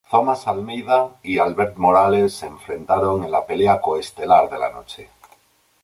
[0.09, 5.11] Thomas Almeida y Albert Morales se enfrentaron en la pelea coestelar de la noche.